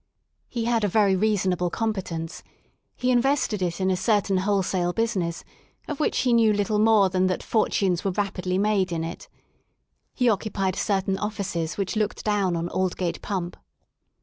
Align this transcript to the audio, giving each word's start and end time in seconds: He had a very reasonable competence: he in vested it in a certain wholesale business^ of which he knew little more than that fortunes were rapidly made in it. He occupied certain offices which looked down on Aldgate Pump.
He 0.49 0.65
had 0.65 0.83
a 0.83 0.87
very 0.87 1.15
reasonable 1.15 1.69
competence: 1.69 2.41
he 2.95 3.11
in 3.11 3.21
vested 3.21 3.61
it 3.61 3.79
in 3.79 3.91
a 3.91 3.95
certain 3.95 4.37
wholesale 4.37 4.95
business^ 4.95 5.43
of 5.87 5.99
which 5.99 6.21
he 6.21 6.33
knew 6.33 6.53
little 6.53 6.79
more 6.79 7.07
than 7.07 7.27
that 7.27 7.43
fortunes 7.43 8.03
were 8.03 8.09
rapidly 8.09 8.57
made 8.57 8.91
in 8.91 9.03
it. 9.03 9.27
He 10.15 10.27
occupied 10.27 10.75
certain 10.75 11.19
offices 11.19 11.77
which 11.77 11.95
looked 11.95 12.23
down 12.25 12.55
on 12.55 12.67
Aldgate 12.69 13.21
Pump. 13.21 13.55